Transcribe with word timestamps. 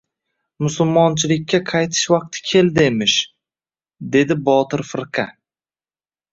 «Musulmonchilikka 0.67 1.59
qaytish 1.73 2.09
vaqti 2.15 2.43
keldi 2.53 2.87
emish,— 2.93 3.19
dedi 4.17 4.41
Botir 4.51 4.87
firqa. 4.93 5.31